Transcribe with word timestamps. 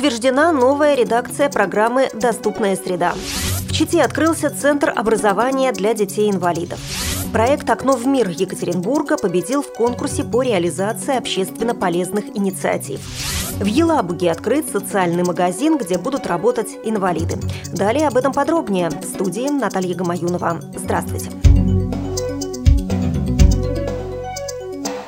Утверждена 0.00 0.50
новая 0.50 0.94
редакция 0.94 1.50
программы 1.50 2.08
«Доступная 2.14 2.74
среда». 2.74 3.12
В 3.68 3.70
Чите 3.70 4.00
открылся 4.00 4.48
Центр 4.48 4.90
образования 4.96 5.72
для 5.72 5.92
детей-инвалидов. 5.92 6.78
Проект 7.34 7.68
«Окно 7.68 7.96
в 7.96 8.06
мир» 8.06 8.30
Екатеринбурга 8.30 9.18
победил 9.18 9.60
в 9.62 9.74
конкурсе 9.74 10.24
по 10.24 10.40
реализации 10.40 11.18
общественно 11.18 11.74
полезных 11.74 12.34
инициатив. 12.34 13.00
В 13.60 13.66
Елабуге 13.66 14.30
открыт 14.30 14.70
социальный 14.72 15.22
магазин, 15.22 15.76
где 15.76 15.98
будут 15.98 16.26
работать 16.26 16.78
инвалиды. 16.82 17.36
Далее 17.70 18.08
об 18.08 18.16
этом 18.16 18.32
подробнее. 18.32 18.88
В 18.88 19.04
студии 19.04 19.50
Наталья 19.50 19.94
Гамаюнова. 19.94 20.62
Здравствуйте. 20.76 21.28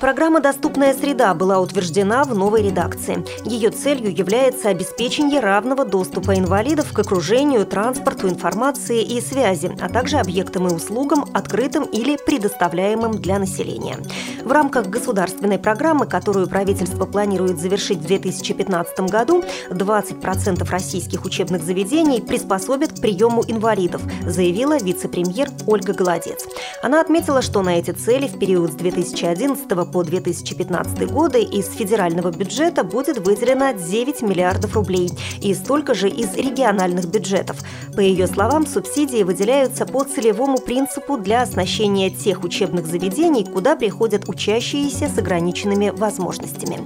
Программа 0.00 0.40
«Доступная 0.40 0.94
среда» 0.94 1.34
была 1.34 1.58
утверждена 1.58 2.22
в 2.22 2.32
новой 2.32 2.62
редакции. 2.62 3.24
Ее 3.44 3.70
целью 3.70 4.16
является 4.16 4.68
обеспечение 4.68 5.40
равного 5.40 5.84
доступа 5.84 6.38
инвалидов 6.38 6.92
к 6.92 6.98
окружению, 7.00 7.66
транспорту, 7.66 8.28
информации 8.28 9.02
и 9.02 9.20
связи, 9.20 9.76
а 9.80 9.88
также 9.88 10.18
объектам 10.18 10.68
и 10.68 10.72
услугам, 10.72 11.24
открытым 11.34 11.82
или 11.82 12.16
предоставляемым 12.16 13.20
для 13.20 13.40
населения. 13.40 13.96
В 14.44 14.52
рамках 14.52 14.86
государственной 14.86 15.58
программы, 15.58 16.06
которую 16.06 16.48
правительство 16.48 17.04
планирует 17.04 17.58
завершить 17.58 17.98
в 17.98 18.06
2015 18.06 19.00
году, 19.00 19.42
20% 19.70 20.70
российских 20.70 21.24
учебных 21.24 21.64
заведений 21.64 22.20
приспособят 22.20 22.92
к 22.92 23.00
приему 23.00 23.42
инвалидов, 23.48 24.02
заявила 24.24 24.78
вице-премьер 24.78 25.48
Ольга 25.66 25.92
Голодец. 25.92 26.44
Она 26.84 27.00
отметила, 27.00 27.42
что 27.42 27.62
на 27.62 27.78
эти 27.80 27.90
цели 27.90 28.28
в 28.28 28.38
период 28.38 28.72
с 28.72 28.76
2011 28.76 29.68
по 29.68 29.84
2015 29.92 31.10
годы 31.10 31.42
из 31.42 31.70
федерального 31.70 32.30
бюджета 32.30 32.84
будет 32.84 33.18
выделено 33.18 33.72
9 33.72 34.22
миллиардов 34.22 34.74
рублей 34.74 35.10
и 35.40 35.54
столько 35.54 35.94
же 35.94 36.08
из 36.08 36.34
региональных 36.34 37.06
бюджетов. 37.06 37.56
По 37.94 38.00
ее 38.00 38.26
словам, 38.26 38.66
субсидии 38.66 39.22
выделяются 39.22 39.86
по 39.86 40.04
целевому 40.04 40.58
принципу 40.58 41.16
для 41.16 41.42
оснащения 41.42 42.10
тех 42.10 42.44
учебных 42.44 42.86
заведений, 42.86 43.44
куда 43.44 43.76
приходят 43.76 44.28
учащиеся 44.28 45.08
с 45.08 45.18
ограниченными 45.18 45.90
возможностями. 45.90 46.80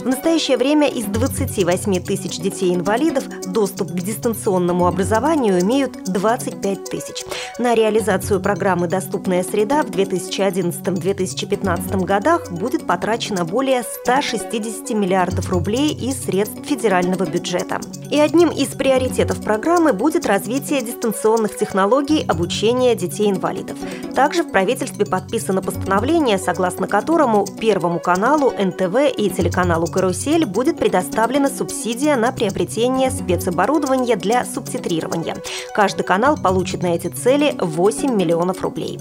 В 0.00 0.06
настоящее 0.06 0.56
время 0.56 0.88
из 0.88 1.04
28 1.04 2.02
тысяч 2.02 2.38
детей-инвалидов 2.38 3.24
доступ 3.46 3.92
к 3.92 4.00
дистанционному 4.00 4.86
образованию 4.86 5.60
имеют 5.60 6.04
25 6.04 6.90
тысяч. 6.90 7.24
На 7.58 7.74
реализацию 7.74 8.40
программы 8.40 8.88
«Доступная 8.88 9.42
среда» 9.42 9.82
в 9.82 9.90
2011-2015 9.90 12.04
годах 12.04 12.31
годах 12.32 12.50
будет 12.50 12.86
потрачено 12.86 13.44
более 13.44 13.82
160 13.82 14.90
миллиардов 14.90 15.50
рублей 15.50 15.92
из 15.92 16.24
средств 16.24 16.64
федерального 16.64 17.24
бюджета. 17.24 17.80
И 18.10 18.18
одним 18.18 18.48
из 18.48 18.68
приоритетов 18.68 19.42
программы 19.42 19.92
будет 19.92 20.26
развитие 20.26 20.82
дистанционных 20.82 21.56
технологий 21.56 22.24
обучения 22.26 22.94
детей-инвалидов. 22.94 23.76
Также 24.14 24.42
в 24.42 24.50
правительстве 24.50 25.04
подписано 25.04 25.62
постановление, 25.62 26.38
согласно 26.38 26.86
которому 26.86 27.46
Первому 27.60 28.00
каналу, 28.00 28.50
НТВ 28.50 29.14
и 29.16 29.30
телеканалу 29.30 29.86
«Карусель» 29.86 30.46
будет 30.46 30.78
предоставлена 30.78 31.48
субсидия 31.48 32.16
на 32.16 32.32
приобретение 32.32 33.10
спецоборудования 33.10 34.16
для 34.16 34.44
субтитрирования. 34.44 35.36
Каждый 35.74 36.04
канал 36.04 36.36
получит 36.36 36.82
на 36.82 36.94
эти 36.94 37.08
цели 37.08 37.54
8 37.58 38.14
миллионов 38.14 38.62
рублей. 38.62 39.00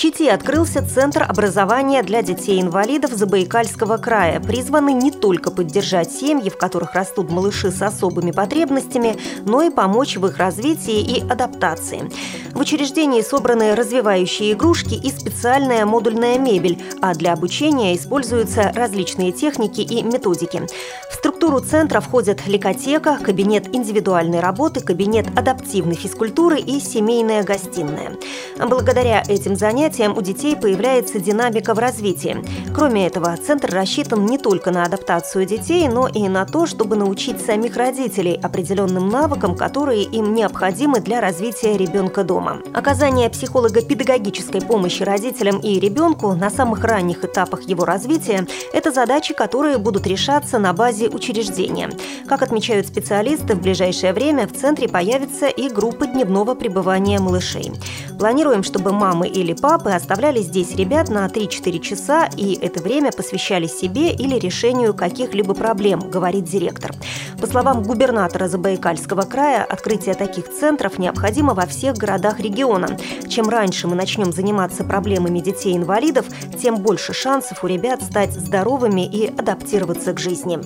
Чите 0.00 0.30
открылся 0.30 0.82
Центр 0.82 1.26
образования 1.28 2.02
для 2.02 2.22
детей-инвалидов 2.22 3.10
Забайкальского 3.12 3.98
края, 3.98 4.40
призванный 4.40 4.94
не 4.94 5.10
только 5.10 5.50
поддержать 5.50 6.10
семьи, 6.10 6.48
в 6.48 6.56
которых 6.56 6.94
растут 6.94 7.30
малыши 7.30 7.70
с 7.70 7.82
особыми 7.82 8.30
потребностями, 8.30 9.18
но 9.44 9.60
и 9.60 9.68
помочь 9.68 10.16
в 10.16 10.26
их 10.26 10.38
развитии 10.38 11.02
и 11.02 11.20
адаптации. 11.20 12.10
В 12.52 12.60
учреждении 12.60 13.20
собраны 13.20 13.74
развивающие 13.74 14.54
игрушки 14.54 14.94
и 14.94 15.10
специальная 15.10 15.84
модульная 15.84 16.38
мебель, 16.38 16.82
а 17.02 17.14
для 17.14 17.34
обучения 17.34 17.94
используются 17.94 18.72
различные 18.74 19.32
техники 19.32 19.82
и 19.82 20.02
методики. 20.02 20.62
В 21.10 21.14
структуру 21.14 21.60
центра 21.60 22.00
входят 22.00 22.46
ликотека, 22.46 23.18
кабинет 23.22 23.74
индивидуальной 23.74 24.40
работы, 24.40 24.80
кабинет 24.80 25.26
адаптивной 25.38 25.96
физкультуры 25.96 26.58
и 26.58 26.80
семейная 26.80 27.42
гостиная. 27.42 28.12
Благодаря 28.58 29.22
этим 29.28 29.56
занятиям 29.56 29.89
занятиям 29.90 30.16
у 30.16 30.22
детей 30.22 30.56
появляется 30.56 31.18
динамика 31.18 31.74
в 31.74 31.78
развитии. 31.78 32.36
Кроме 32.74 33.06
этого, 33.06 33.36
центр 33.36 33.70
рассчитан 33.72 34.24
не 34.24 34.38
только 34.38 34.70
на 34.70 34.84
адаптацию 34.84 35.46
детей, 35.46 35.88
но 35.88 36.06
и 36.06 36.28
на 36.28 36.46
то, 36.46 36.66
чтобы 36.66 36.94
научить 36.96 37.44
самих 37.44 37.76
родителей 37.76 38.38
определенным 38.40 39.08
навыкам, 39.08 39.56
которые 39.56 40.04
им 40.04 40.34
необходимы 40.34 41.00
для 41.00 41.20
развития 41.20 41.76
ребенка 41.76 42.22
дома. 42.22 42.58
Оказание 42.72 43.28
психолого-педагогической 43.30 44.60
помощи 44.60 45.02
родителям 45.02 45.58
и 45.58 45.80
ребенку 45.80 46.34
на 46.34 46.50
самых 46.50 46.84
ранних 46.84 47.24
этапах 47.24 47.62
его 47.62 47.84
развития– 47.84 48.46
это 48.72 48.92
задачи, 48.92 49.34
которые 49.34 49.78
будут 49.78 50.06
решаться 50.06 50.58
на 50.58 50.72
базе 50.72 51.08
учреждения. 51.08 51.90
Как 52.28 52.42
отмечают 52.42 52.86
специалисты, 52.86 53.54
в 53.54 53.60
ближайшее 53.62 54.12
время 54.12 54.46
в 54.46 54.52
центре 54.52 54.88
появится 54.88 55.48
и 55.48 55.68
группа 55.68 56.06
дневного 56.06 56.54
пребывания 56.54 57.18
малышей. 57.18 57.72
Планируем, 58.18 58.62
чтобы 58.62 58.92
мамы 58.92 59.26
или 59.28 59.54
папы 59.54 59.79
папы 59.80 59.92
оставляли 59.92 60.42
здесь 60.42 60.74
ребят 60.74 61.08
на 61.08 61.26
3-4 61.26 61.78
часа 61.78 62.28
и 62.36 62.54
это 62.60 62.82
время 62.82 63.12
посвящали 63.12 63.66
себе 63.66 64.12
или 64.12 64.38
решению 64.38 64.92
каких-либо 64.92 65.54
проблем, 65.54 66.00
говорит 66.00 66.44
директор. 66.44 66.92
По 67.40 67.46
словам 67.46 67.82
губернатора 67.82 68.48
Забайкальского 68.48 69.22
края, 69.22 69.64
открытие 69.64 70.14
таких 70.14 70.50
центров 70.50 70.98
необходимо 70.98 71.54
во 71.54 71.64
всех 71.64 71.96
городах 71.96 72.40
региона. 72.40 72.98
Чем 73.26 73.48
раньше 73.48 73.88
мы 73.88 73.96
начнем 73.96 74.32
заниматься 74.32 74.84
проблемами 74.84 75.40
детей-инвалидов, 75.40 76.26
тем 76.60 76.76
больше 76.76 77.14
шансов 77.14 77.64
у 77.64 77.66
ребят 77.66 78.02
стать 78.02 78.32
здоровыми 78.34 79.06
и 79.06 79.28
адаптироваться 79.28 80.12
к 80.12 80.18
жизни. 80.18 80.60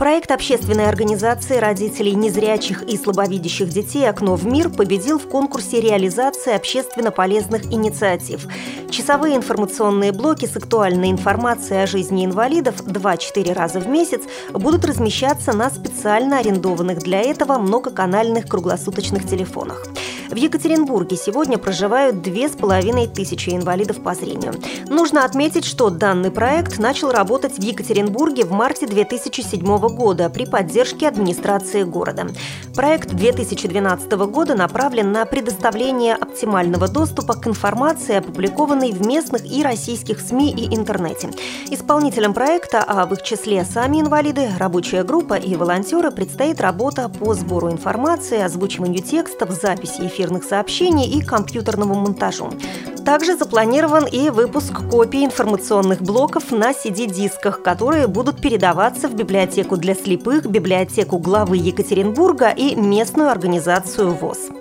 Проект 0.00 0.30
общественной 0.30 0.88
организации 0.88 1.58
родителей 1.58 2.14
незрячих 2.14 2.84
и 2.84 2.96
слабовидящих 2.96 3.68
детей 3.68 4.08
«Окно 4.08 4.34
в 4.34 4.46
мир» 4.46 4.70
победил 4.70 5.18
в 5.18 5.28
конкурсе 5.28 5.78
реализации 5.78 6.54
общественно 6.54 7.10
полезных 7.10 7.66
инициатив. 7.66 8.46
Часовые 8.88 9.36
информационные 9.36 10.12
блоки 10.12 10.46
с 10.46 10.56
актуальной 10.56 11.10
информацией 11.10 11.80
о 11.80 11.86
жизни 11.86 12.24
инвалидов 12.24 12.76
2-4 12.82 13.52
раза 13.52 13.78
в 13.78 13.88
месяц 13.88 14.22
будут 14.54 14.86
размещаться 14.86 15.52
на 15.52 15.68
специально 15.68 16.38
арендованных 16.38 17.00
для 17.00 17.20
этого 17.20 17.58
многоканальных 17.58 18.46
круглосуточных 18.46 19.28
телефонах. 19.28 19.86
В 20.30 20.36
Екатеринбурге 20.36 21.16
сегодня 21.16 21.58
проживают 21.58 22.22
две 22.22 22.48
с 22.48 22.52
половиной 22.52 23.08
тысячи 23.08 23.50
инвалидов 23.50 24.00
по 24.00 24.14
зрению. 24.14 24.54
Нужно 24.86 25.24
отметить, 25.24 25.64
что 25.64 25.90
данный 25.90 26.30
проект 26.30 26.78
начал 26.78 27.10
работать 27.10 27.58
в 27.58 27.62
Екатеринбурге 27.62 28.44
в 28.44 28.52
марте 28.52 28.86
2007 28.86 29.60
года 29.88 30.30
при 30.30 30.46
поддержке 30.46 31.08
администрации 31.08 31.82
города. 31.82 32.28
Проект 32.76 33.12
2012 33.12 34.12
года 34.12 34.54
направлен 34.54 35.10
на 35.10 35.24
предоставление 35.24 36.14
оптимального 36.14 36.86
доступа 36.86 37.34
к 37.34 37.48
информации, 37.48 38.14
опубликованной 38.14 38.92
в 38.92 39.04
местных 39.04 39.44
и 39.44 39.64
российских 39.64 40.20
СМИ 40.20 40.52
и 40.52 40.76
интернете. 40.76 41.30
Исполнителям 41.70 42.34
проекта, 42.34 42.84
а 42.86 43.04
в 43.04 43.14
их 43.14 43.22
числе 43.22 43.64
сами 43.64 44.00
инвалиды, 44.00 44.48
рабочая 44.58 45.02
группа 45.02 45.34
и 45.34 45.56
волонтеры, 45.56 46.12
предстоит 46.12 46.60
работа 46.60 47.08
по 47.08 47.34
сбору 47.34 47.72
информации, 47.72 48.40
озвучиванию 48.40 49.02
текстов, 49.02 49.50
записи 49.50 50.02
эфира 50.02 50.19
эфирных 50.20 50.44
сообщений 50.44 51.06
и 51.06 51.22
компьютерному 51.22 51.94
монтажу. 51.94 52.50
Также 53.04 53.36
запланирован 53.36 54.06
и 54.06 54.28
выпуск 54.28 54.82
копий 54.90 55.24
информационных 55.24 56.02
блоков 56.02 56.52
на 56.52 56.72
CD-дисках, 56.72 57.62
которые 57.62 58.06
будут 58.06 58.40
передаваться 58.42 59.08
в 59.08 59.14
библиотеку 59.14 59.76
для 59.76 59.94
слепых, 59.94 60.46
библиотеку 60.46 61.18
главы 61.18 61.56
Екатеринбурга 61.56 62.50
и 62.50 62.74
местную 62.74 63.30
организацию 63.30 64.10
ВОЗ. 64.10 64.59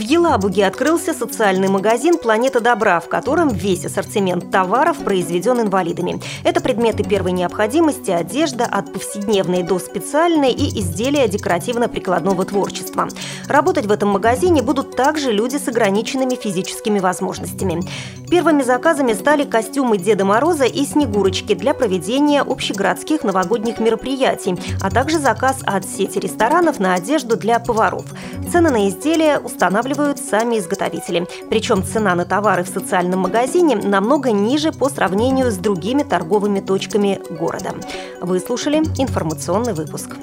В 0.00 0.02
Елабуге 0.02 0.66
открылся 0.66 1.12
социальный 1.12 1.68
магазин 1.68 2.16
«Планета 2.16 2.60
добра», 2.60 3.00
в 3.00 3.10
котором 3.10 3.48
весь 3.50 3.84
ассортимент 3.84 4.50
товаров 4.50 4.96
произведен 4.96 5.60
инвалидами. 5.60 6.22
Это 6.42 6.62
предметы 6.62 7.04
первой 7.04 7.32
необходимости, 7.32 8.10
одежда 8.10 8.64
от 8.64 8.94
повседневной 8.94 9.62
до 9.62 9.78
специальной 9.78 10.52
и 10.52 10.80
изделия 10.80 11.28
декоративно-прикладного 11.28 12.46
творчества. 12.46 13.08
Работать 13.46 13.84
в 13.84 13.92
этом 13.92 14.08
магазине 14.08 14.62
будут 14.62 14.96
также 14.96 15.32
люди 15.32 15.58
с 15.58 15.68
ограниченными 15.68 16.34
физическими 16.34 16.98
возможностями. 16.98 17.82
Первыми 18.30 18.62
заказами 18.62 19.12
стали 19.12 19.44
костюмы 19.44 19.98
Деда 19.98 20.24
Мороза 20.24 20.64
и 20.64 20.82
Снегурочки 20.86 21.52
для 21.54 21.74
проведения 21.74 22.40
общегородских 22.40 23.22
новогодних 23.22 23.78
мероприятий, 23.80 24.56
а 24.80 24.90
также 24.90 25.18
заказ 25.18 25.58
от 25.64 25.84
сети 25.84 26.18
ресторанов 26.20 26.78
на 26.78 26.94
одежду 26.94 27.36
для 27.36 27.58
поваров. 27.58 28.06
Цены 28.50 28.70
на 28.70 28.88
изделия 28.88 29.38
устанавливаются 29.38 29.89
устанавливают 29.90 30.18
сами 30.18 30.58
изготовители. 30.58 31.26
Причем 31.48 31.82
цена 31.82 32.14
на 32.14 32.24
товары 32.24 32.62
в 32.62 32.68
социальном 32.68 33.20
магазине 33.20 33.76
намного 33.76 34.30
ниже 34.32 34.72
по 34.72 34.88
сравнению 34.88 35.50
с 35.50 35.56
другими 35.56 36.02
торговыми 36.02 36.60
точками 36.60 37.20
города. 37.30 37.74
Вы 38.20 38.40
слушали 38.40 38.78
информационный 38.98 39.72
выпуск. 39.72 40.16